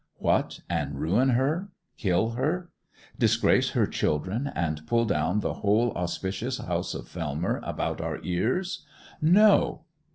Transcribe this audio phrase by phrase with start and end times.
[0.15, 2.71] 'What, and ruin her—kill her?
[3.19, 8.83] Disgrace her children, and pull down the whole auspicious house of Fellmer about our ears?
[9.21, 9.83] No!